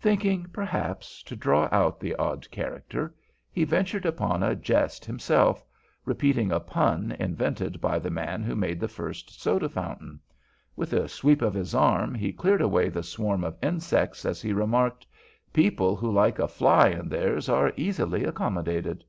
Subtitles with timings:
[0.00, 3.14] Thinking, perhaps, to draw out the odd character,
[3.52, 5.62] he ventured upon a jest himself,
[6.06, 10.20] repeating a pun invented by the man who made the first soda fountain.
[10.74, 14.54] With a sweep of his arm he cleared away the swarm of insects as he
[14.54, 15.06] remarked,
[15.52, 19.04] "People who like a fly in theirs are easily accommodated."